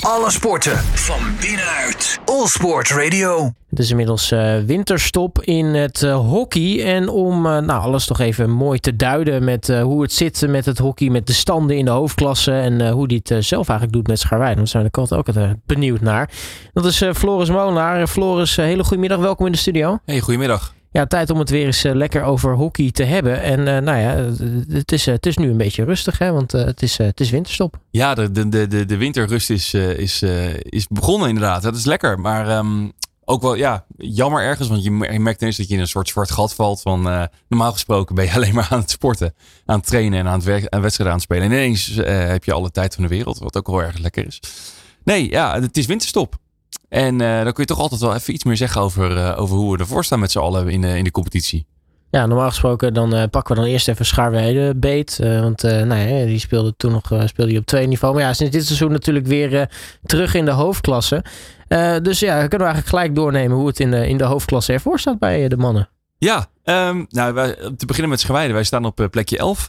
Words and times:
Alle 0.00 0.30
sporten 0.30 0.76
van 0.76 1.20
binnenuit. 1.40 2.20
All 2.24 2.46
Sport 2.46 2.90
Radio. 2.90 3.52
Het 3.70 3.78
is 3.78 3.90
inmiddels 3.90 4.32
uh, 4.32 4.58
winterstop 4.58 5.42
in 5.42 5.66
het 5.66 6.02
uh, 6.02 6.16
hockey. 6.16 6.84
En 6.84 7.08
om 7.08 7.46
uh, 7.46 7.58
nou, 7.58 7.82
alles 7.82 8.04
toch 8.04 8.18
even 8.18 8.50
mooi 8.50 8.78
te 8.78 8.96
duiden 8.96 9.44
met 9.44 9.68
hoe 9.68 10.02
het 10.02 10.12
zit 10.12 10.46
met 10.48 10.64
het 10.64 10.78
hockey, 10.78 11.08
met 11.08 11.26
de 11.26 11.32
standen 11.32 11.76
in 11.76 11.84
de 11.84 11.90
hoofdklasse 11.90 12.52
en 12.52 12.90
hoe 12.90 13.08
die 13.08 13.20
het 13.24 13.44
zelf 13.44 13.68
eigenlijk 13.68 13.98
doet 13.98 14.06
met 14.06 14.18
Scharwijn. 14.18 14.56
Daar 14.56 14.66
zijn 14.66 14.82
we 14.82 14.98
ook 14.98 15.08
altijd 15.08 15.56
benieuwd 15.66 16.00
naar. 16.00 16.30
Dat 16.72 16.84
is 16.84 17.02
Floris 17.14 17.50
Molenaar. 17.50 18.06
Floris, 18.06 18.56
hele 18.56 18.84
goedemiddag. 18.84 19.18
Welkom 19.18 19.46
in 19.46 19.52
de 19.52 19.58
studio. 19.58 19.98
Hey, 20.04 20.20
goedemiddag. 20.20 20.74
Ja, 20.92 21.06
tijd 21.06 21.30
om 21.30 21.38
het 21.38 21.50
weer 21.50 21.66
eens 21.66 21.82
lekker 21.82 22.22
over 22.22 22.54
hockey 22.54 22.90
te 22.90 23.04
hebben. 23.04 23.42
En 23.42 23.84
nou 23.84 23.98
ja, 23.98 24.14
het 24.76 24.92
is, 24.92 25.06
het 25.06 25.26
is 25.26 25.36
nu 25.36 25.50
een 25.50 25.56
beetje 25.56 25.84
rustig, 25.84 26.18
hè, 26.18 26.32
want 26.32 26.52
het, 26.52 26.82
is, 26.82 26.98
het 26.98 27.20
is 27.20 27.30
winterstop. 27.30 27.78
Ja, 27.90 28.14
de, 28.14 28.48
de, 28.48 28.66
de, 28.66 28.84
de 28.84 28.96
winterrust 28.96 29.50
is, 29.50 29.74
is, 29.74 30.22
is 30.62 30.86
begonnen 30.88 31.28
inderdaad. 31.28 31.62
Dat 31.62 31.76
is 31.76 31.84
lekker. 31.84 32.20
Maar 32.20 32.58
um, 32.58 32.92
ook 33.24 33.42
wel, 33.42 33.54
ja, 33.54 33.84
jammer 33.96 34.42
ergens. 34.42 34.68
Want 34.68 34.84
je, 34.84 34.90
merkt 34.90 35.40
ineens 35.40 35.56
dat 35.56 35.68
je 35.68 35.74
in 35.74 35.80
een 35.80 35.88
soort 35.88 36.08
zwart 36.08 36.30
gat 36.30 36.54
valt. 36.54 36.80
Van 36.80 37.28
normaal 37.48 37.72
gesproken 37.72 38.14
ben 38.14 38.24
je 38.24 38.34
alleen 38.38 38.54
maar 38.54 38.68
aan 38.70 38.80
het 38.80 38.90
sporten, 38.90 39.34
aan 39.64 39.78
het 39.78 39.86
trainen 39.86 40.18
en 40.18 40.26
aan 40.26 40.40
het 40.40 40.44
wedstrijden 40.44 41.06
aan 41.06 41.12
het 41.12 41.22
spelen. 41.22 41.42
En 41.42 41.52
ineens 41.52 41.86
heb 42.04 42.44
je 42.44 42.52
alle 42.52 42.70
tijd 42.70 42.94
van 42.94 43.02
de 43.02 43.10
wereld, 43.10 43.38
wat 43.38 43.56
ook 43.56 43.66
wel 43.66 43.82
erg 43.82 43.98
lekker 43.98 44.26
is. 44.26 44.40
Nee, 45.04 45.30
ja, 45.30 45.60
het 45.60 45.76
is 45.76 45.86
winterstop. 45.86 46.38
En 46.90 47.20
uh, 47.20 47.42
dan 47.42 47.52
kun 47.52 47.62
je 47.62 47.64
toch 47.64 47.78
altijd 47.78 48.00
wel 48.00 48.14
even 48.14 48.34
iets 48.34 48.44
meer 48.44 48.56
zeggen 48.56 48.80
over, 48.80 49.36
over 49.36 49.56
hoe 49.56 49.72
we 49.72 49.78
ervoor 49.78 50.04
staan 50.04 50.20
met 50.20 50.30
z'n 50.30 50.38
allen 50.38 50.68
in, 50.68 50.84
in 50.84 51.04
de 51.04 51.10
competitie. 51.10 51.66
Ja, 52.10 52.26
normaal 52.26 52.48
gesproken 52.48 52.94
dan 52.94 53.14
uh, 53.14 53.22
pakken 53.30 53.54
we 53.54 53.60
dan 53.60 53.70
eerst 53.70 53.88
even 53.88 54.06
Schaarweide 54.06 54.74
beet. 54.76 55.18
Uh, 55.22 55.40
want 55.40 55.64
uh, 55.64 55.82
nou 55.82 56.26
die 56.26 56.38
speelde 56.38 56.74
toen 56.76 56.92
nog 56.92 57.04
speelde 57.04 57.50
hij 57.50 57.60
op 57.60 57.66
twee 57.66 57.86
niveau. 57.86 58.14
Maar 58.14 58.22
ja, 58.22 58.32
sinds 58.32 58.52
dit 58.52 58.66
seizoen 58.66 58.92
natuurlijk 58.92 59.26
weer 59.26 59.70
terug 60.04 60.34
in 60.34 60.44
de 60.44 60.50
hoofdklasse. 60.50 61.24
dus 62.02 62.20
ja, 62.20 62.38
kunnen 62.38 62.68
we 62.68 62.72
eigenlijk 62.72 62.86
gelijk 62.86 63.14
doornemen 63.14 63.56
hoe 63.56 63.66
het 63.66 63.80
in 63.80 63.90
de, 63.90 64.08
in 64.08 64.16
de 64.16 64.24
hoofdklasse 64.24 64.72
ervoor 64.72 64.98
staat 64.98 65.18
bij 65.18 65.48
de 65.48 65.56
mannen. 65.56 65.88
Ja, 66.18 66.46
um, 66.70 67.06
nou, 67.08 67.32
wij, 67.32 67.56
te 67.76 67.86
beginnen 67.86 68.10
met 68.10 68.20
Schaarweide. 68.20 68.52
Wij 68.52 68.64
staan 68.64 68.84
op 68.84 69.08
plekje 69.10 69.38
11. 69.38 69.68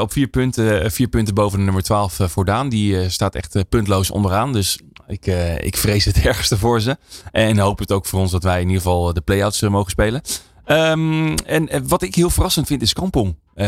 op 0.00 0.12
vier 0.12 0.26
punten, 0.26 0.90
vier 0.90 1.08
punten 1.08 1.34
boven 1.34 1.58
de 1.58 1.64
nummer 1.64 1.82
12 1.82 2.18
voor 2.20 2.44
Daan. 2.44 2.68
Die 2.68 3.08
staat 3.08 3.34
echt 3.34 3.68
puntloos 3.68 4.10
onderaan. 4.10 4.52
Dus 4.52 4.78
ik, 5.06 5.26
ik 5.58 5.76
vrees 5.76 6.04
het 6.04 6.20
ergste 6.32 6.58
voor 6.58 6.80
ze. 6.80 6.96
En 7.30 7.58
hoop 7.58 7.78
het 7.78 7.92
ook 7.92 8.06
voor 8.06 8.20
ons 8.20 8.30
dat 8.30 8.42
wij 8.42 8.60
in 8.60 8.66
ieder 8.66 8.82
geval 8.82 9.12
de 9.12 9.20
play-outs 9.20 9.60
mogen 9.60 9.90
spelen. 9.90 10.22
Um, 10.70 11.34
en 11.34 11.88
wat 11.88 12.02
ik 12.02 12.14
heel 12.14 12.30
verrassend 12.30 12.66
vind 12.66 12.82
is 12.82 12.92
Kampong. 12.92 13.36
Uh, 13.54 13.66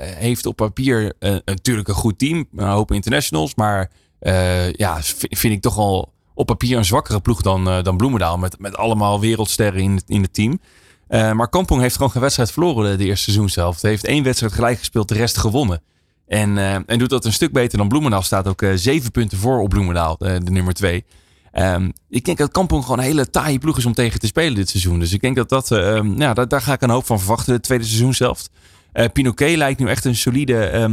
heeft 0.00 0.46
op 0.46 0.56
papier 0.56 1.12
uh, 1.20 1.36
natuurlijk 1.44 1.88
een 1.88 1.94
goed 1.94 2.18
team. 2.18 2.48
Een 2.56 2.68
hoop 2.68 2.92
internationals. 2.92 3.54
Maar 3.54 3.90
uh, 4.20 4.72
ja, 4.72 4.98
vind 5.30 5.54
ik 5.54 5.60
toch 5.60 5.78
al 5.78 6.12
op 6.34 6.46
papier 6.46 6.76
een 6.76 6.84
zwakkere 6.84 7.20
ploeg 7.20 7.42
dan, 7.42 7.82
dan 7.82 7.96
Bloemendaal. 7.96 8.38
Met, 8.38 8.58
met 8.58 8.76
allemaal 8.76 9.20
wereldsterren 9.20 9.82
in, 9.82 10.02
in 10.06 10.22
het 10.22 10.34
team. 10.34 10.60
Maar 11.08 11.48
Kampong 11.48 11.80
heeft 11.80 11.94
gewoon 11.96 12.10
geen 12.10 12.22
wedstrijd 12.22 12.50
verloren 12.50 12.98
de, 12.98 13.04
eerste 13.04 13.24
seizoen 13.24 13.48
zelf. 13.48 13.80
Hij 13.80 13.90
heeft 13.90 14.04
één 14.04 14.22
wedstrijd 14.22 14.52
gelijk 14.52 14.78
gespeeld, 14.78 15.08
de 15.08 15.14
rest 15.14 15.38
gewonnen. 15.38 15.82
En, 16.26 16.58
en 16.86 16.98
doet 16.98 17.10
dat 17.10 17.24
een 17.24 17.32
stuk 17.32 17.52
beter 17.52 17.78
dan 17.78 17.88
Bloemendaal. 17.88 18.22
Staat 18.22 18.48
ook 18.48 18.64
zeven 18.74 19.10
punten 19.10 19.38
voor 19.38 19.60
op 19.60 19.68
Bloemendaal, 19.68 20.16
de 20.18 20.50
nummer 20.50 20.74
twee. 20.74 21.04
Um, 21.52 21.92
ik 22.08 22.24
denk 22.24 22.38
dat 22.38 22.50
Kampong 22.50 22.82
gewoon 22.82 22.98
een 22.98 23.04
hele 23.04 23.30
taaie 23.30 23.58
ploeg 23.58 23.78
is 23.78 23.86
om 23.86 23.92
tegen 23.92 24.20
te 24.20 24.26
spelen 24.26 24.54
dit 24.54 24.68
seizoen. 24.68 24.98
Dus 24.98 25.12
ik 25.12 25.20
denk 25.20 25.36
dat 25.36 25.48
dat, 25.48 25.70
um, 25.70 26.18
ja, 26.20 26.34
daar, 26.34 26.60
ga 26.60 26.72
ik 26.72 26.82
een 26.82 26.90
hoop 26.90 27.06
van 27.06 27.18
verwachten, 27.18 27.52
het 27.52 27.62
tweede 27.62 27.84
seizoen 27.84 28.14
zelf. 28.14 28.48
Uh, 28.92 29.04
Pinoquet 29.12 29.56
lijkt 29.56 29.80
nu 29.80 29.88
echt 29.88 30.04
een 30.04 30.16
solide 30.16 30.88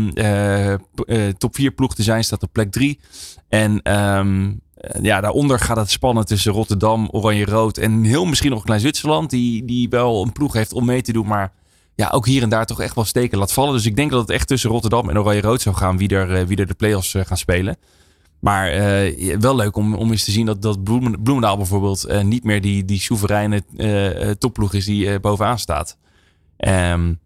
uh, 1.06 1.28
top 1.38 1.56
4 1.56 1.72
ploeg 1.72 1.96
te 1.96 2.04
zijn, 2.04 2.24
staat 2.24 2.44
op 2.44 2.50
plek 2.54 2.72
3. 2.72 3.00
En 3.50 3.82
ja, 5.02 5.22
daaronder 5.22 5.60
gaat 5.60 5.78
het 5.78 5.92
spannen 5.92 6.26
tussen 6.26 6.52
Rotterdam, 6.52 7.08
Oranje-Rood 7.12 7.78
en 7.78 8.04
heel 8.04 8.26
misschien 8.26 8.52
nog 8.52 8.64
klein 8.64 8.80
Zwitserland. 8.80 9.30
Die, 9.30 9.66
die 9.66 9.90
wel 9.90 10.24
een 10.24 10.32
ploeg 10.32 10.54
heeft 10.54 10.74
om 10.74 10.86
mee 10.86 11.02
te 11.02 11.14
doen, 11.14 11.28
maar 11.28 11.54
ja, 11.96 12.10
ook 12.10 12.26
hier 12.26 12.42
en 12.42 12.50
daar 12.50 12.66
toch 12.66 12.82
echt 12.82 12.96
wel 12.96 13.06
steken 13.06 13.38
laat 13.38 13.54
vallen. 13.54 13.74
Dus 13.74 13.86
ik 13.86 13.96
denk 13.96 14.12
dat 14.12 14.22
het 14.22 14.30
echt 14.30 14.48
tussen 14.48 14.70
Rotterdam 14.70 15.10
en 15.10 15.20
Oranje-Rood 15.20 15.62
zou 15.62 15.76
gaan 15.76 15.98
wie 15.98 16.10
er, 16.10 16.48
wie 16.48 16.58
er 16.58 16.68
de 16.68 16.74
play-offs 16.74 17.16
gaan 17.18 17.38
spelen. 17.38 17.78
Maar 18.40 18.76
uh, 18.76 19.38
wel 19.38 19.56
leuk 19.56 19.76
om, 19.76 19.96
om 19.96 20.12
eens 20.12 20.24
te 20.24 20.32
zien 20.32 20.46
dat, 20.46 20.62
dat 20.62 20.84
Bloemendaal 20.84 21.58
bijvoorbeeld 21.58 22.24
niet 22.24 22.44
meer 22.44 22.62
die, 22.62 22.86
die 22.86 23.00
soevereine 23.00 23.64
uh, 23.78 24.30
topploeg 24.32 24.74
is 24.74 24.86
die 24.86 25.20
bovenaan 25.20 25.60
staat. 25.60 25.98
Um, 26.58 27.20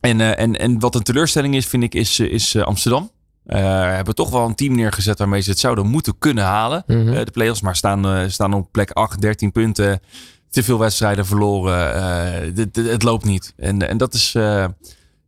en, 0.00 0.36
en, 0.36 0.58
en 0.58 0.78
wat 0.78 0.94
een 0.94 1.02
teleurstelling 1.02 1.54
is, 1.54 1.66
vind 1.66 1.82
ik, 1.82 1.94
is, 1.94 2.20
is 2.20 2.56
Amsterdam. 2.56 3.10
We 3.44 3.56
hebben 3.56 4.14
toch 4.14 4.30
wel 4.30 4.46
een 4.46 4.54
team 4.54 4.74
neergezet 4.74 5.18
waarmee 5.18 5.40
ze 5.40 5.50
het 5.50 5.58
zouden 5.58 5.86
moeten 5.86 6.18
kunnen 6.18 6.44
halen. 6.44 6.84
Mm 6.86 7.06
-hmm. 7.06 7.24
de 7.24 7.30
play-offs, 7.30 7.60
maar 7.60 7.76
staan, 7.76 8.30
staan 8.30 8.54
op 8.54 8.68
plek 8.70 8.90
8, 8.90 9.20
13 9.20 9.52
punten. 9.52 10.00
Te 10.50 10.62
veel 10.62 10.78
wedstrijden 10.78 11.26
verloren. 11.26 12.02
Het, 12.54 12.76
het 12.76 13.02
loopt 13.02 13.24
niet. 13.24 13.54
En, 13.56 13.88
en 13.88 13.96
dat 13.96 14.14
is 14.14 14.34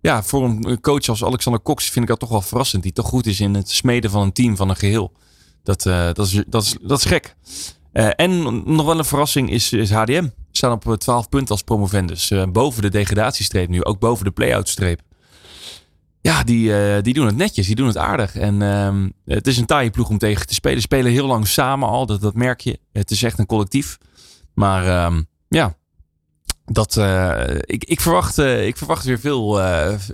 ja, 0.05 0.23
voor 0.23 0.45
een 0.45 0.81
coach 0.81 1.09
als 1.09 1.25
Alexander 1.25 1.63
Cox 1.63 1.85
vind 1.85 2.05
ik 2.05 2.11
dat 2.11 2.19
toch 2.19 2.29
wel 2.29 2.41
verrassend. 2.41 2.83
Die 2.83 2.93
toch 2.93 3.07
goed 3.07 3.27
is 3.27 3.41
in 3.41 3.55
het 3.55 3.71
smeden 3.71 4.11
van 4.11 4.23
een 4.23 4.33
team, 4.33 4.57
van 4.57 4.69
een 4.69 4.77
geheel. 4.77 5.13
Dat, 5.63 5.87
uh, 5.87 6.05
dat, 6.13 6.27
is, 6.27 6.43
dat, 6.47 6.63
is, 6.63 6.77
dat 6.83 6.99
is 6.99 7.05
gek. 7.05 7.37
Uh, 7.93 8.09
en 8.17 8.63
nog 8.75 8.87
wel 8.87 8.99
een 8.99 9.05
verrassing 9.05 9.51
is, 9.51 9.73
is 9.73 9.91
HDM. 9.91 10.23
We 10.23 10.31
staan 10.51 10.73
op 10.73 10.97
12 10.99 11.29
punten 11.29 11.51
als 11.51 11.63
promovendus. 11.63 12.31
Uh, 12.31 12.45
boven 12.47 12.83
de 12.83 12.91
degradatiestreep 12.91 13.69
nu, 13.69 13.85
ook 13.85 13.99
boven 13.99 14.25
de 14.25 14.31
play-out 14.31 14.69
streep. 14.69 15.01
Ja, 16.25 16.45
die, 16.45 17.03
die 17.03 17.15
doen 17.15 17.27
het 17.27 17.37
netjes, 17.37 17.67
die 17.67 17.77
doen 17.77 17.87
het 17.87 17.97
aardig. 17.97 18.37
En 18.37 18.63
ehm, 18.63 19.09
het 19.25 19.47
is 19.47 19.59
een 19.59 19.67
taaie 19.67 19.91
ploeg 19.91 20.09
om 20.09 20.19
tegen 20.19 20.47
te 20.47 20.55
spelen. 20.55 20.81
Spelen 20.81 21.13
heel 21.13 21.27
lang 21.27 21.49
samen 21.49 21.89
al, 21.89 22.07
dat, 22.07 22.21
dat 22.21 22.35
merk 22.35 22.61
je. 22.61 22.79
Het 22.93 23.11
is 23.11 23.23
echt 23.23 23.39
een 23.39 23.47
collectief. 23.47 23.99
Maar 24.55 24.87
ehm, 24.87 25.23
ja, 25.49 25.75
dat, 26.65 26.97
uh, 26.97 27.41
ik, 27.61 27.85
ik, 27.85 28.01
verwacht, 28.01 28.39
uh, 28.39 28.67
ik 28.67 28.77
verwacht 28.77 29.05
weer 29.05 29.19
veel, 29.19 29.61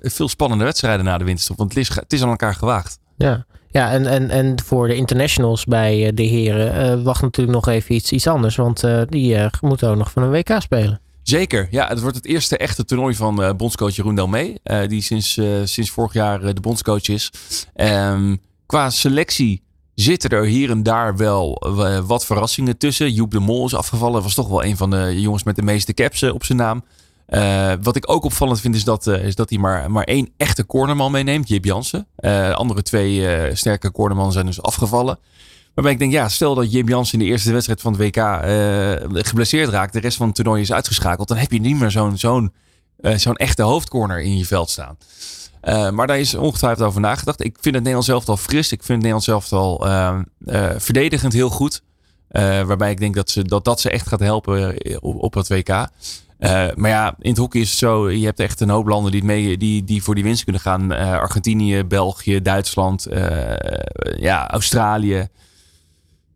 veel 0.03 0.29
spannende 0.29 0.65
wedstrijden 0.65 1.05
na 1.05 1.19
de 1.19 1.25
winterstop. 1.25 1.57
Want 1.57 1.75
het 1.75 1.79
is, 1.79 1.95
het 1.95 2.13
is 2.13 2.23
aan 2.23 2.29
elkaar 2.29 2.55
gewaagd. 2.55 2.99
Ja, 3.17 3.47
ja 3.69 3.91
en, 3.91 4.07
en, 4.07 4.31
en 4.31 4.61
voor 4.65 4.89
de 4.89 4.95
internationals 4.95 5.65
bij 5.65 6.15
de 6.15 6.23
heren 6.23 7.03
wacht 7.03 7.23
natuurlijk 7.23 7.57
nog 7.57 7.69
even 7.69 7.95
iets, 7.95 8.13
iets 8.13 8.27
anders. 8.27 8.57
Want 8.57 8.85
die 9.09 9.49
moeten 9.61 9.89
ook 9.89 9.97
nog 9.97 10.11
van 10.11 10.23
een 10.23 10.31
WK 10.31 10.57
spelen. 10.59 11.01
Zeker, 11.23 11.69
ja. 11.71 11.89
Het 11.89 12.01
wordt 12.01 12.17
het 12.17 12.27
eerste 12.27 12.57
echte 12.57 12.85
toernooi 12.85 13.15
van 13.15 13.57
bondscoach 13.57 13.97
Jeroen 13.97 14.15
Delmee. 14.15 14.61
die 14.87 15.03
sinds, 15.03 15.41
sinds 15.65 15.91
vorig 15.91 16.13
jaar 16.13 16.55
de 16.55 16.61
bondscoach 16.61 17.09
is. 17.09 17.31
Um, 17.75 18.41
qua 18.67 18.91
selectie 18.91 19.63
zitten 19.95 20.31
er 20.31 20.45
hier 20.45 20.71
en 20.71 20.83
daar 20.83 21.17
wel 21.17 21.55
eh, 21.55 21.99
wat 21.99 22.27
verrassingen 22.27 22.79
tussen. 22.79 23.13
Joep 23.13 23.31
de 23.31 23.39
Mol 23.39 23.67
is 23.67 23.75
afgevallen. 23.75 24.23
Was 24.23 24.35
toch 24.35 24.49
wel 24.49 24.65
een 24.65 24.77
van 24.77 24.91
de 24.91 25.21
jongens 25.21 25.43
met 25.43 25.57
de 25.57 25.63
meeste 25.63 25.95
caps 25.95 26.23
eh, 26.23 26.35
op 26.35 26.45
zijn 26.45 26.59
naam. 26.59 26.85
Uh, 27.29 27.73
wat 27.83 27.97
ik 27.97 28.11
ook 28.11 28.25
opvallend 28.25 28.61
vind 28.61 28.75
is 28.75 28.85
dat, 28.85 29.07
uh, 29.07 29.25
is 29.25 29.35
dat 29.35 29.51
hij 29.51 29.59
maar, 29.59 29.91
maar 29.91 30.05
één 30.05 30.29
echte 30.37 30.67
cornerman 30.67 31.13
meeneemt. 31.13 31.49
Jip 31.49 31.65
Jansen. 31.65 32.07
Uh, 32.19 32.51
andere 32.51 32.83
twee 32.83 33.55
sterke 33.57 33.93
cornermannen 33.93 34.33
zijn 34.33 34.47
dus 34.47 34.63
afgevallen. 34.63 35.19
Waarbij 35.75 35.93
ik 35.93 35.99
denk, 35.99 36.13
ja, 36.13 36.29
stel 36.29 36.55
dat 36.55 36.73
Jim 36.73 36.89
Jansen 36.89 37.19
in 37.19 37.25
de 37.25 37.31
eerste 37.31 37.53
wedstrijd 37.53 37.81
van 37.81 37.93
het 37.93 38.01
WK 38.01 38.17
geblesseerd 39.27 39.69
raakt. 39.69 39.93
De 39.93 40.01
rest 40.01 40.17
van 40.17 40.27
het 40.27 40.35
toernooi 40.37 40.63
is 40.63 40.73
uitgeschakeld. 40.73 41.29
Dan 41.29 41.37
heb 41.37 41.53
je 41.53 41.61
niet 41.61 41.79
meer 41.79 41.91
zo'n 41.91 42.19
zo'n 42.19 42.53
zo'n 43.17 43.37
echte 43.37 43.63
hoofdcorner 43.63 44.21
in 44.21 44.37
je 44.37 44.47
veld 44.47 44.71
staan. 44.71 44.97
Uh, 45.63 45.91
maar 45.91 46.07
daar 46.07 46.19
is 46.19 46.35
ongetwijfeld 46.35 46.87
over 46.87 47.01
nagedacht. 47.01 47.45
Ik 47.45 47.57
vind 47.61 47.75
het 47.75 47.85
Nederlands 47.85 48.09
elftal 48.09 48.37
fris. 48.37 48.73
Ik 48.73 48.83
vind 48.83 49.05
het 49.05 49.13
Nederlands 49.13 49.53
uh, 49.53 50.19
uh, 50.45 50.71
verdedigend 50.77 51.33
heel 51.33 51.51
goed. 51.51 51.83
waarbij 52.29 52.91
ik 52.91 53.01
denk 53.01 53.15
dat, 53.15 53.31
ze, 53.31 53.43
dat 53.43 53.65
dat 53.65 53.81
ze 53.81 53.91
echt 53.91 54.09
gaat 54.09 54.21
helpen 54.21 54.77
op, 55.01 55.23
op 55.23 55.35
het 55.35 55.49
WK. 55.49 55.69
maar 56.75 56.89
ja, 56.91 57.15
in 57.19 57.31
het 57.31 57.39
hockey 57.39 57.61
is 57.61 57.71
het 57.71 57.79
zo. 57.79 58.11
Je 58.11 58.25
hebt 58.25 58.41
echt 58.41 58.61
een 58.61 58.71
hoop 58.71 58.87
landen 58.87 59.13
die, 59.13 59.25
mee, 59.25 59.57
die, 59.57 59.85
die 59.85 60.03
voor 60.03 60.15
die 60.15 60.25
winst 60.25 60.45
kunnen 60.45 60.63
gaan. 60.63 60.91
Argentinië, 61.21 61.85
België, 61.85 62.43
Duitsland, 62.43 63.07
ja, 64.17 64.51
Australië. 64.51 65.29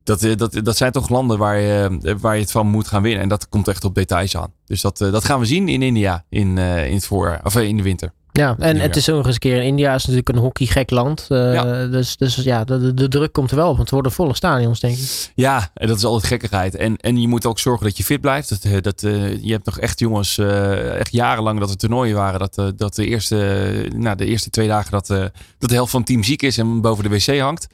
Dat, 0.05 0.21
dat, 0.37 0.61
dat 0.63 0.77
zijn 0.77 0.93
toch 0.93 1.09
landen 1.09 1.39
waar 1.39 1.61
je, 1.61 1.99
waar 2.21 2.35
je 2.35 2.41
het 2.41 2.51
van 2.51 2.67
moet 2.67 2.89
gaan 2.89 3.03
winnen. 3.03 3.23
En 3.23 3.29
dat 3.29 3.49
komt 3.49 3.69
echt 3.69 3.85
op 3.85 3.95
details 3.95 4.37
aan. 4.37 4.53
Dus 4.67 4.81
dat, 4.81 4.99
dat 4.99 5.25
gaan 5.25 5.41
we 5.41 5.47
zien 5.47 5.69
in 5.69 5.83
India 5.83 6.25
in, 6.29 6.59
in, 6.59 6.95
het 6.95 7.07
voorjaar, 7.07 7.41
of 7.45 7.57
in 7.57 7.77
de 7.77 7.83
winter. 7.83 8.13
Ja, 8.39 8.57
en 8.59 8.81
het 8.81 8.97
is 8.97 9.09
ook 9.09 9.17
nog 9.17 9.27
eens 9.27 9.35
een 9.35 9.41
keer, 9.41 9.63
India 9.63 9.95
is 9.95 10.03
natuurlijk 10.03 10.29
een 10.29 10.43
hockeygek 10.43 10.91
land. 10.91 11.27
Uh, 11.29 11.55
ja. 11.55 11.87
Dus, 11.87 12.17
dus 12.17 12.35
ja, 12.35 12.65
de, 12.65 12.95
de, 12.95 13.09
druk 13.09 13.33
komt 13.33 13.51
er 13.51 13.57
wel 13.57 13.69
op, 13.69 13.77
want 13.77 13.83
het 13.83 13.91
worden 13.91 14.13
volle 14.13 14.35
stadions, 14.35 14.81
denk 14.81 14.97
ik. 14.97 15.31
Ja, 15.35 15.71
en 15.75 15.87
dat 15.87 15.97
is 15.97 16.05
altijd 16.05 16.27
gekkigheid. 16.27 16.75
En, 16.75 16.97
en 16.97 17.21
je 17.21 17.29
moet 17.29 17.47
ook 17.47 17.59
zorgen 17.59 17.87
dat 17.87 17.97
je 17.97 18.05
fit 18.05 18.21
blijft. 18.21 18.49
Dat, 18.49 18.65
eh, 18.65 18.81
dat, 18.81 19.03
uh, 19.03 19.43
je 19.43 19.53
hebt 19.53 19.65
nog 19.65 19.79
echt 19.79 19.99
jongens, 19.99 20.39
uh, 20.39 20.99
echt 20.99 21.13
jarenlang 21.13 21.61
dat 21.61 21.71
er 21.71 21.77
toernooien 21.77 22.17
waren, 22.17 22.39
dat, 22.39 22.79
dat 22.79 22.95
de, 22.95 23.07
eerste, 23.07 23.89
nou, 23.97 24.17
de 24.17 24.27
eerste 24.27 24.51
twee 24.51 24.69
dagen 24.69 24.91
dat, 24.91 25.07
dat 25.07 25.33
de 25.59 25.75
helft 25.75 25.91
van 25.91 26.01
het 26.01 26.09
team 26.09 26.23
ziek 26.23 26.43
is 26.43 26.59
en 26.59 26.81
boven 26.81 27.05
de 27.05 27.11
wc 27.11 27.39
hangt. 27.39 27.67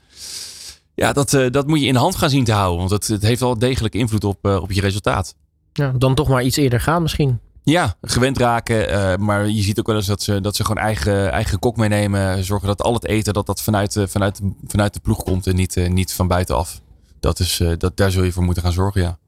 Ja, 0.94 1.12
dat, 1.12 1.30
dat 1.50 1.66
moet 1.66 1.80
je 1.80 1.86
in 1.86 1.92
de 1.92 1.98
hand 1.98 2.16
gaan 2.16 2.30
zien 2.30 2.44
te 2.44 2.52
houden, 2.52 2.78
want 2.78 2.90
het, 2.90 3.06
het 3.06 3.22
heeft 3.22 3.40
wel 3.40 3.58
degelijk 3.58 3.94
invloed 3.94 4.24
op, 4.24 4.44
op 4.44 4.72
je 4.72 4.80
resultaat. 4.80 5.34
Ja, 5.72 5.92
dan 5.98 6.14
toch 6.14 6.28
maar 6.28 6.42
iets 6.42 6.56
eerder 6.56 6.80
gaan 6.80 7.02
misschien. 7.02 7.40
Ja, 7.62 7.94
gewend 8.02 8.38
raken. 8.38 8.90
Uh, 8.90 9.16
maar 9.16 9.48
je 9.48 9.62
ziet 9.62 9.78
ook 9.78 9.86
wel 9.86 9.96
eens 9.96 10.06
dat 10.06 10.22
ze, 10.22 10.40
dat 10.40 10.56
ze 10.56 10.64
gewoon 10.64 10.82
eigen, 10.82 11.32
eigen 11.32 11.58
kok 11.58 11.76
meenemen. 11.76 12.44
Zorgen 12.44 12.68
dat 12.68 12.82
al 12.82 12.94
het 12.94 13.06
eten 13.06 13.32
dat 13.32 13.46
dat 13.46 13.62
vanuit, 13.62 14.04
vanuit, 14.08 14.40
vanuit 14.66 14.94
de 14.94 15.00
ploeg 15.00 15.22
komt 15.22 15.46
en 15.46 15.56
niet, 15.56 15.76
uh, 15.76 15.88
niet 15.88 16.12
van 16.12 16.28
buitenaf. 16.28 16.80
dat 17.20 17.38
is, 17.38 17.62
dat, 17.78 17.96
daar 17.96 18.10
zul 18.10 18.22
je 18.22 18.32
voor 18.32 18.42
moeten 18.42 18.62
gaan 18.62 18.72
zorgen, 18.72 19.00
ja. 19.00 19.18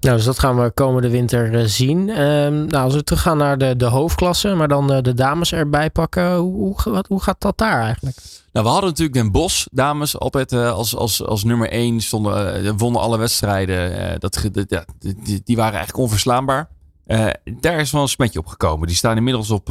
Nou, 0.00 0.16
dus 0.16 0.24
dat 0.24 0.38
gaan 0.38 0.62
we 0.62 0.70
komende 0.70 1.10
winter 1.10 1.68
zien. 1.68 2.10
Ehm, 2.10 2.64
nou, 2.64 2.84
als 2.84 2.94
we 2.94 3.04
teruggaan 3.04 3.36
naar 3.36 3.58
de, 3.58 3.76
de 3.76 3.84
hoofdklasse, 3.84 4.54
maar 4.54 4.68
dan 4.68 4.86
de 4.86 5.14
dames 5.14 5.52
erbij 5.52 5.90
pakken. 5.90 6.36
Hoe, 6.36 6.82
hoe, 6.82 7.04
hoe 7.08 7.22
gaat 7.22 7.40
dat 7.40 7.58
daar 7.58 7.82
eigenlijk? 7.82 8.16
Nou, 8.52 8.66
we 8.66 8.72
hadden 8.72 8.90
natuurlijk 8.90 9.18
Den 9.18 9.32
Bos, 9.32 9.68
dames, 9.70 10.18
altijd 10.18 10.52
als, 10.52 10.96
als, 10.96 11.24
als 11.24 11.44
nummer 11.44 11.70
1. 11.70 12.00
Stonden, 12.00 12.76
wonnen 12.76 13.00
alle 13.00 13.18
wedstrijden. 13.18 14.20
dat, 14.20 14.50
die, 14.98 15.40
die, 15.44 15.56
waren 15.56 15.74
eigenlijk 15.74 15.98
onverslaanbaar. 15.98 16.68
daar 17.60 17.80
is 17.80 17.90
wel 17.90 18.02
een 18.02 18.08
smetje 18.08 18.38
op 18.38 18.46
gekomen. 18.46 18.86
Die 18.86 18.96
staan 18.96 19.16
inmiddels 19.16 19.50
op, 19.50 19.70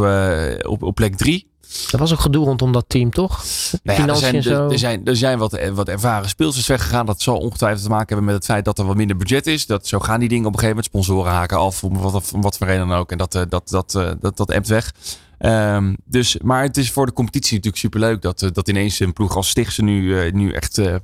op, 0.61 0.83
op 0.83 0.95
plek 0.95 1.15
3. 1.15 1.47
Er 1.91 1.97
was 1.97 2.11
ook 2.11 2.19
gedoe 2.19 2.45
rondom 2.45 2.71
dat 2.71 2.85
team, 2.87 3.11
toch? 3.11 3.43
Nou 3.83 4.01
ja, 4.01 4.07
er, 4.07 4.15
zijn, 4.15 4.35
er, 4.35 4.79
zijn, 4.79 5.05
er 5.05 5.15
zijn 5.15 5.37
wat, 5.37 5.59
wat 5.73 5.87
ervaren 5.87 6.29
speelsters 6.29 6.67
weggegaan. 6.67 7.05
Dat 7.05 7.21
zal 7.21 7.37
ongetwijfeld 7.37 7.83
te 7.83 7.89
maken 7.89 8.07
hebben 8.07 8.25
met 8.25 8.35
het 8.35 8.45
feit 8.45 8.65
dat 8.65 8.79
er 8.79 8.85
wat 8.85 8.95
minder 8.95 9.17
budget 9.17 9.47
is. 9.47 9.65
Dat, 9.65 9.87
zo 9.87 9.99
gaan 9.99 10.19
die 10.19 10.29
dingen 10.29 10.45
op 10.45 10.53
een 10.53 10.59
gegeven 10.59 10.83
moment. 10.83 11.05
Sponsoren 11.05 11.31
haken 11.31 11.57
af, 11.57 11.83
om 11.83 11.97
wat, 11.97 12.31
wat 12.35 12.57
voor 12.57 12.67
reden 12.67 12.87
dan 12.87 12.97
ook. 12.97 13.11
En 13.11 13.17
dat, 13.17 13.31
dat, 13.31 13.49
dat, 13.49 13.69
dat, 13.69 13.91
dat, 14.21 14.37
dat 14.37 14.51
ebt 14.51 14.67
weg. 14.67 14.93
Um, 15.39 15.97
dus, 16.05 16.37
maar 16.37 16.63
het 16.63 16.77
is 16.77 16.91
voor 16.91 17.05
de 17.05 17.13
competitie 17.13 17.55
natuurlijk 17.55 17.81
superleuk 17.81 18.21
dat, 18.21 18.41
uh, 18.41 18.49
dat 18.53 18.69
ineens 18.69 18.99
een 18.99 19.13
ploeg 19.13 19.35
als 19.35 19.49
Stichtse 19.49 19.83
nu, 19.83 20.31
nu 20.31 20.51
echt 20.51 20.77
uh, 20.77 20.95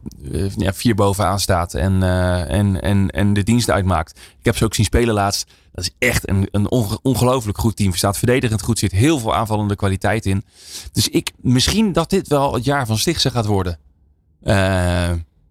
ja, 0.57 0.73
vier 0.73 0.95
bovenaan 0.95 1.39
staat 1.39 1.73
en, 1.73 2.03
en, 2.47 2.81
en, 2.81 3.09
en 3.09 3.33
de 3.33 3.43
dienst 3.43 3.69
uitmaakt. 3.69 4.19
Ik 4.39 4.45
heb 4.45 4.57
ze 4.57 4.65
ook 4.65 4.73
zien 4.73 4.85
spelen 4.85 5.13
laatst. 5.13 5.51
Dat 5.73 5.83
is 5.83 6.07
echt 6.07 6.29
een, 6.29 6.47
een 6.51 6.69
ongelooflijk 7.01 7.57
goed 7.57 7.75
team. 7.75 7.93
Staat 7.93 8.17
verdedigend 8.17 8.61
goed, 8.61 8.79
zit 8.79 8.91
heel 8.91 9.19
veel 9.19 9.35
aanvallende 9.35 9.75
kwaliteit 9.75 10.25
in. 10.25 10.43
Dus 10.91 11.09
ik, 11.09 11.31
misschien 11.37 11.93
dat 11.93 12.09
dit 12.09 12.27
wel 12.27 12.53
het 12.53 12.65
jaar 12.65 12.85
van 12.85 12.97
Stichtse 12.97 13.31
gaat 13.31 13.45
worden. 13.45 13.79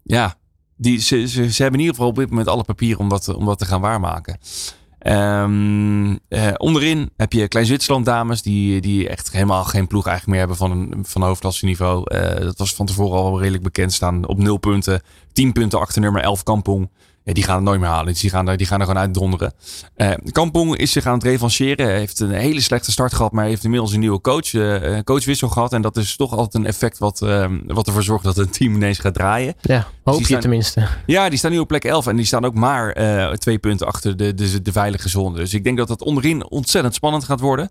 ja, 0.03 0.35
die, 0.77 0.99
ze, 0.99 1.27
ze, 1.27 1.51
ze, 1.51 1.61
hebben 1.61 1.79
in 1.79 1.85
ieder 1.85 1.95
geval 1.95 2.09
op 2.09 2.15
dit 2.15 2.29
moment 2.29 2.47
alle 2.47 2.63
papieren 2.63 2.99
om 2.99 3.09
dat, 3.09 3.35
om 3.35 3.45
dat 3.45 3.57
te 3.57 3.65
gaan 3.65 3.81
waarmaken. 3.81 4.39
Um, 5.07 6.19
onderin 6.57 7.09
heb 7.17 7.33
je 7.33 7.47
Klein 7.47 7.65
Zwitserland 7.65 8.05
dames, 8.05 8.41
die, 8.41 8.81
die 8.81 9.09
echt 9.09 9.31
helemaal 9.31 9.63
geen 9.63 9.87
ploeg 9.87 10.07
eigenlijk 10.07 10.37
meer 10.37 10.47
hebben 10.47 10.57
van 10.57 10.91
een 10.91 11.05
van 11.05 11.21
hoofdklasse 11.21 11.65
niveau. 11.65 12.15
Uh, 12.15 12.21
dat 12.39 12.57
was 12.57 12.73
van 12.73 12.85
tevoren 12.85 13.19
al 13.19 13.39
redelijk 13.39 13.63
bekend 13.63 13.93
staan 13.93 14.27
op 14.27 14.37
nul 14.37 14.57
punten. 14.57 15.01
10 15.33 15.51
punten 15.51 15.79
achter 15.79 16.01
nummer 16.01 16.21
11 16.21 16.43
Kampong 16.43 16.89
ja, 17.23 17.33
die 17.33 17.43
gaan 17.43 17.55
het 17.55 17.63
nooit 17.63 17.79
meer 17.79 17.89
halen. 17.89 18.13
Dus 18.13 18.21
die 18.21 18.29
gaan 18.29 18.47
er, 18.47 18.57
die 18.57 18.67
gaan 18.67 18.79
er 18.79 18.85
gewoon 18.85 19.01
uitdonderen. 19.01 19.53
Uh, 19.97 20.11
Kampong 20.31 20.77
is 20.77 20.91
zich 20.91 21.05
aan 21.05 21.13
het 21.13 21.23
revancheren. 21.23 21.87
Heeft 21.87 22.19
een 22.19 22.31
hele 22.31 22.61
slechte 22.61 22.91
start 22.91 23.13
gehad, 23.13 23.31
maar 23.31 23.45
heeft 23.45 23.63
inmiddels 23.63 23.93
een 23.93 23.99
nieuwe 23.99 24.21
coach, 24.21 24.53
uh, 24.53 24.99
coachwissel 24.99 25.49
gehad. 25.49 25.73
En 25.73 25.81
dat 25.81 25.97
is 25.97 26.15
toch 26.15 26.31
altijd 26.31 26.53
een 26.53 26.69
effect 26.69 26.97
wat, 26.97 27.21
uh, 27.23 27.45
wat 27.65 27.87
ervoor 27.87 28.03
zorgt 28.03 28.23
dat 28.23 28.37
een 28.37 28.49
team 28.49 28.75
ineens 28.75 28.99
gaat 28.99 29.13
draaien. 29.13 29.53
Ja, 29.61 29.77
dus 29.77 29.85
hoop 30.03 30.17
dus 30.17 30.27
je 30.27 30.37
tenminste. 30.37 30.87
Ja, 31.05 31.29
die 31.29 31.37
staan 31.37 31.51
nu 31.51 31.59
op 31.59 31.67
plek 31.67 31.83
11 31.83 32.07
en 32.07 32.15
die 32.15 32.25
staan 32.25 32.45
ook 32.45 32.55
maar 32.55 32.93
twee 33.37 33.57
punten 33.57 33.87
achter 33.87 34.17
de, 34.17 34.33
de, 34.33 34.61
de 34.61 34.71
veilige 34.71 35.09
zone. 35.09 35.35
Dus 35.35 35.53
ik 35.53 35.63
denk 35.63 35.77
dat 35.77 35.87
dat 35.87 36.01
onderin 36.01 36.49
ontzettend 36.49 36.95
spannend 36.95 37.23
gaat 37.23 37.39
worden. 37.39 37.69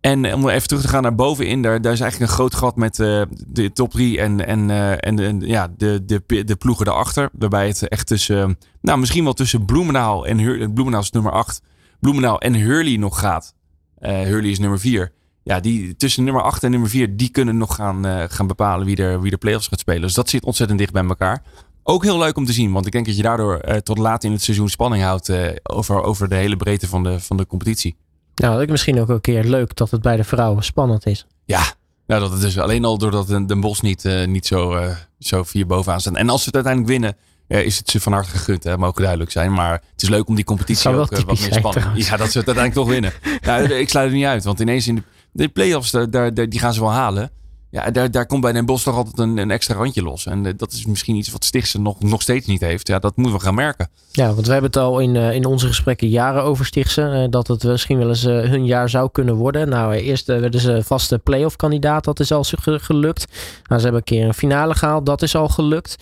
En 0.00 0.34
om 0.34 0.48
even 0.48 0.68
terug 0.68 0.82
te 0.82 0.88
gaan 0.88 1.02
naar 1.02 1.14
bovenin, 1.14 1.62
daar, 1.62 1.80
daar 1.80 1.92
is 1.92 2.00
eigenlijk 2.00 2.30
een 2.30 2.36
groot 2.36 2.54
gat 2.54 2.76
met 2.76 2.98
uh, 2.98 3.22
de 3.46 3.72
top 3.72 3.90
3 3.90 4.20
en, 4.20 4.46
en, 4.46 4.68
uh, 4.68 4.92
en, 4.92 5.40
ja, 5.40 5.68
de, 5.76 6.04
de, 6.04 6.44
de 6.44 6.56
ploegen 6.56 6.84
daarachter. 6.84 7.28
Waarbij 7.32 7.66
het 7.66 7.88
echt 7.88 8.06
tussen, 8.06 8.58
nou 8.80 8.98
misschien 8.98 9.24
wel 9.24 9.32
tussen 9.32 9.64
Bloemendaal 9.64 10.26
en 10.26 10.38
Hurley, 10.38 10.68
Bloemendaal 10.68 11.02
is 11.02 11.10
nummer 11.10 11.32
8, 11.32 11.62
Bloemendaal 12.00 12.40
en 12.40 12.54
Hurley 12.54 12.96
nog 12.96 13.18
gaat. 13.18 13.54
Hurley 13.98 14.50
is 14.50 14.58
nummer 14.58 14.80
4. 14.80 15.12
Ja, 15.42 15.60
die 15.60 15.96
tussen 15.96 16.24
nummer 16.24 16.42
8 16.42 16.64
en 16.64 16.70
nummer 16.70 16.88
4, 16.88 17.16
die 17.16 17.30
kunnen 17.30 17.56
nog 17.56 17.74
gaan, 17.74 18.30
gaan 18.30 18.46
bepalen 18.46 18.86
wie 18.86 18.96
er, 18.96 19.20
wie 19.20 19.30
de 19.30 19.36
playoffs 19.36 19.66
gaat 19.66 19.80
spelen. 19.80 20.02
Dus 20.02 20.14
dat 20.14 20.28
zit 20.28 20.44
ontzettend 20.44 20.78
dicht 20.78 20.92
bij 20.92 21.04
elkaar. 21.04 21.42
Ook 21.82 22.02
heel 22.02 22.18
leuk 22.18 22.36
om 22.36 22.44
te 22.44 22.52
zien, 22.52 22.72
want 22.72 22.86
ik 22.86 22.92
denk 22.92 23.06
dat 23.06 23.16
je 23.16 23.22
daardoor 23.22 23.60
tot 23.82 23.98
laat 23.98 24.24
in 24.24 24.32
het 24.32 24.42
seizoen 24.42 24.68
spanning 24.68 25.02
houdt 25.02 25.32
over, 25.62 26.02
over 26.02 26.28
de 26.28 26.34
hele 26.34 26.56
breedte 26.56 26.88
van 26.88 27.02
de, 27.02 27.20
van 27.20 27.36
de 27.36 27.46
competitie. 27.46 27.96
Nou, 28.38 28.52
dat 28.52 28.62
is 28.62 28.70
misschien 28.70 29.00
ook 29.00 29.08
een 29.08 29.20
keer 29.20 29.44
leuk 29.44 29.76
dat 29.76 29.90
het 29.90 30.02
bij 30.02 30.16
de 30.16 30.24
vrouwen 30.24 30.64
spannend 30.64 31.06
is. 31.06 31.26
Ja, 31.44 31.62
nou, 32.06 32.20
dat 32.20 32.30
het 32.30 32.40
dus 32.40 32.58
alleen 32.58 32.84
al 32.84 32.98
doordat 32.98 33.26
Den 33.26 33.60
Bos 33.60 33.80
niet, 33.80 34.04
uh, 34.04 34.26
niet 34.26 34.46
zo, 34.46 34.76
uh, 34.76 34.96
zo 35.18 35.42
vier 35.42 35.66
bovenaan 35.66 36.00
staan. 36.00 36.16
En 36.16 36.28
als 36.28 36.40
ze 36.40 36.46
het 36.46 36.54
uiteindelijk 36.54 36.92
winnen, 36.92 37.16
uh, 37.48 37.66
is 37.66 37.78
het 37.78 37.90
ze 37.90 38.00
van 38.00 38.12
harte 38.12 38.30
gegund. 38.30 38.64
Hè? 38.64 38.78
Mogen 38.78 39.00
duidelijk 39.00 39.30
zijn. 39.30 39.52
Maar 39.52 39.72
het 39.72 40.02
is 40.02 40.08
leuk 40.08 40.28
om 40.28 40.34
die 40.34 40.44
competitie 40.44 40.90
ook 40.90 41.16
wat 41.16 41.40
meer 41.40 41.52
spannend. 41.52 42.06
Ja, 42.06 42.16
dat 42.16 42.30
ze 42.32 42.38
het 42.38 42.46
uiteindelijk 42.46 42.74
toch 42.74 42.88
winnen. 42.88 43.12
nou, 43.46 43.72
ik 43.72 43.88
sluit 43.88 44.06
het 44.06 44.16
niet 44.16 44.26
uit. 44.26 44.44
Want 44.44 44.60
ineens 44.60 44.86
in 44.86 44.94
de, 44.94 45.02
de 45.32 45.48
play-offs, 45.48 45.90
daar, 45.90 46.10
daar, 46.10 46.48
die 46.48 46.58
gaan 46.58 46.74
ze 46.74 46.80
wel 46.80 46.92
halen. 46.92 47.30
Ja, 47.70 47.90
daar, 47.90 48.10
daar 48.10 48.26
komt 48.26 48.40
bij 48.40 48.52
Den 48.52 48.66
Bos 48.66 48.82
toch 48.82 48.96
altijd 48.96 49.18
een, 49.18 49.36
een 49.36 49.50
extra 49.50 49.74
randje 49.74 50.02
los. 50.02 50.26
En 50.26 50.44
uh, 50.44 50.52
dat 50.56 50.72
is 50.72 50.86
misschien 50.86 51.16
iets 51.16 51.30
wat 51.30 51.44
Stichtse 51.44 51.80
nog, 51.80 52.00
nog 52.00 52.22
steeds 52.22 52.46
niet 52.46 52.60
heeft. 52.60 52.88
Ja, 52.88 52.98
dat 52.98 53.16
moeten 53.16 53.36
we 53.36 53.44
gaan 53.44 53.54
merken. 53.54 53.88
Ja, 54.12 54.26
want 54.32 54.46
we 54.46 54.52
hebben 54.52 54.70
het 54.70 54.80
al 54.80 54.98
in, 54.98 55.14
uh, 55.14 55.34
in 55.34 55.44
onze 55.44 55.66
gesprekken 55.66 56.08
jaren 56.08 56.42
over 56.42 56.66
Stichtse. 56.66 57.02
Uh, 57.02 57.24
dat 57.30 57.46
het 57.46 57.62
misschien 57.64 57.98
wel 57.98 58.08
eens 58.08 58.22
hun 58.22 58.66
jaar 58.66 58.88
zou 58.88 59.08
kunnen 59.12 59.34
worden. 59.34 59.68
Nou, 59.68 59.94
eerst 59.94 60.26
werden 60.26 60.60
ze 60.60 60.82
vaste 60.82 61.18
playoff 61.18 61.56
kandidaat. 61.56 62.04
Dat 62.04 62.20
is 62.20 62.32
al 62.32 62.44
gelukt. 62.62 63.26
Nou, 63.64 63.80
ze 63.80 63.86
hebben 63.86 63.94
een 63.94 64.02
keer 64.02 64.26
een 64.26 64.34
finale 64.34 64.74
gehaald. 64.74 65.06
Dat 65.06 65.22
is 65.22 65.34
al 65.34 65.48
gelukt. 65.48 65.96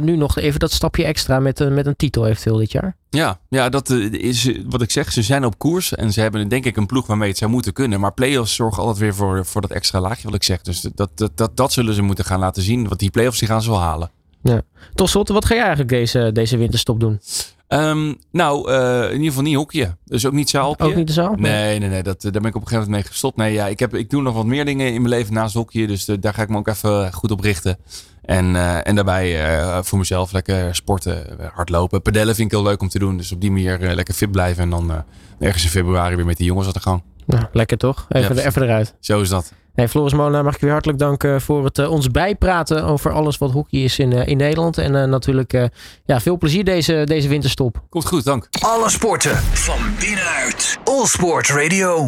nu 0.00 0.16
nog 0.16 0.38
even 0.38 0.60
dat 0.60 0.72
stapje 0.72 1.04
extra 1.04 1.40
met, 1.40 1.70
met 1.70 1.86
een 1.86 1.96
titel 1.96 2.26
eventueel 2.26 2.56
dit 2.56 2.72
jaar. 2.72 2.96
Ja, 3.10 3.40
ja, 3.48 3.68
dat 3.68 3.90
is 4.10 4.50
wat 4.66 4.82
ik 4.82 4.90
zeg. 4.90 5.12
Ze 5.12 5.22
zijn 5.22 5.44
op 5.44 5.58
koers 5.58 5.94
en 5.94 6.12
ze 6.12 6.20
hebben 6.20 6.48
denk 6.48 6.64
ik 6.64 6.76
een 6.76 6.86
ploeg 6.86 7.06
waarmee 7.06 7.28
het 7.28 7.38
zou 7.38 7.50
moeten 7.50 7.72
kunnen. 7.72 8.00
Maar 8.00 8.12
play-offs 8.12 8.54
zorgen 8.54 8.82
altijd 8.82 8.98
weer 8.98 9.14
voor, 9.14 9.46
voor 9.46 9.60
dat 9.60 9.70
extra 9.70 10.00
laagje 10.00 10.24
wat 10.24 10.34
ik 10.34 10.42
zeg. 10.42 10.60
Dus 10.62 10.80
dat, 10.80 11.10
dat, 11.14 11.30
dat, 11.34 11.56
dat 11.56 11.72
zullen 11.72 11.94
ze 11.94 12.02
moeten 12.02 12.24
gaan 12.24 12.40
laten 12.40 12.62
zien. 12.62 12.88
Want 12.88 13.00
die 13.00 13.10
play-offs 13.10 13.38
die 13.38 13.48
gaan 13.48 13.62
ze 13.62 13.70
wel 13.70 13.80
halen. 13.80 14.10
Ja. 14.42 14.62
Tot 14.94 15.08
slot, 15.08 15.28
wat 15.28 15.44
ga 15.44 15.54
jij 15.54 15.62
eigenlijk 15.62 15.90
deze, 15.92 16.30
deze 16.32 16.56
winterstop 16.56 17.00
doen? 17.00 17.20
Um, 17.68 18.16
nou, 18.30 18.70
uh, 18.70 19.04
in 19.04 19.12
ieder 19.12 19.26
geval 19.26 19.42
niet 19.42 19.56
hockeyen. 19.56 19.98
Dus 20.08 20.26
ook 20.26 20.32
niet 20.32 20.50
zaalpje. 20.50 20.86
Ook 20.86 20.94
niet 20.94 21.06
de 21.06 21.12
zaal? 21.12 21.34
Nee, 21.36 21.78
nee, 21.78 21.88
nee. 21.88 22.02
Dat, 22.02 22.22
daar 22.22 22.32
ben 22.32 22.44
ik 22.44 22.54
op 22.54 22.60
een 22.62 22.68
gegeven 22.68 22.84
moment 22.84 22.90
mee 22.90 23.12
gestopt. 23.12 23.36
Nee, 23.36 23.52
ja, 23.52 23.66
ik, 23.66 23.78
heb, 23.78 23.94
ik 23.94 24.10
doe 24.10 24.22
nog 24.22 24.34
wat 24.34 24.46
meer 24.46 24.64
dingen 24.64 24.86
in 24.86 25.02
mijn 25.02 25.14
leven 25.14 25.34
naast 25.34 25.54
hockeyen. 25.54 25.88
Dus 25.88 26.08
uh, 26.08 26.16
daar 26.20 26.34
ga 26.34 26.42
ik 26.42 26.48
me 26.48 26.56
ook 26.56 26.68
even 26.68 27.12
goed 27.12 27.30
op 27.30 27.40
richten. 27.40 27.78
En, 28.22 28.54
uh, 28.54 28.86
en 28.86 28.94
daarbij 28.94 29.38
voor 29.82 29.98
mezelf 29.98 30.32
lekker 30.32 30.74
sporten, 30.74 31.26
hardlopen. 31.52 32.02
Pedellen 32.02 32.34
vind 32.34 32.52
ik 32.52 32.58
heel 32.58 32.66
leuk 32.66 32.80
om 32.80 32.88
te 32.88 32.98
doen. 32.98 33.16
Dus 33.16 33.32
op 33.32 33.40
die 33.40 33.50
manier 33.50 33.78
lekker 33.78 34.14
fit 34.14 34.30
blijven. 34.30 34.62
En 34.62 34.70
dan 34.70 35.04
ergens 35.38 35.64
in 35.64 35.70
februari 35.70 36.16
weer 36.16 36.26
met 36.26 36.36
die 36.36 36.46
jongens 36.46 36.66
aan 36.66 36.72
de 36.72 36.80
gang. 36.80 37.02
Nou, 37.24 37.44
lekker 37.52 37.76
toch? 37.76 38.06
Even, 38.08 38.46
even 38.46 38.62
eruit. 38.62 38.94
Zo 39.00 39.20
is 39.20 39.28
dat. 39.28 39.52
Hey, 39.74 39.88
Floris 39.88 40.12
Molenaar, 40.12 40.44
mag 40.44 40.54
ik 40.54 40.58
je 40.58 40.64
weer 40.64 40.74
hartelijk 40.74 41.00
danken 41.00 41.40
voor 41.40 41.64
het 41.64 41.78
uh, 41.78 41.90
ons 41.90 42.10
bijpraten 42.10 42.84
over 42.84 43.12
alles 43.12 43.38
wat 43.38 43.50
hockey 43.50 43.80
is 43.80 43.98
in, 43.98 44.12
uh, 44.12 44.26
in 44.26 44.36
Nederland. 44.36 44.78
En 44.78 44.94
uh, 44.94 45.04
natuurlijk 45.04 45.68
ja, 46.04 46.20
veel 46.20 46.38
plezier 46.38 46.64
deze, 46.64 47.02
deze 47.04 47.28
winterstop. 47.28 47.82
Komt 47.88 48.06
goed, 48.06 48.24
dank. 48.24 48.48
Alle 48.60 48.90
sporten 48.90 49.36
van 49.36 49.78
binnenuit. 50.00 50.78
All 50.84 51.06
Sport 51.06 51.50
Radio. 51.50 52.04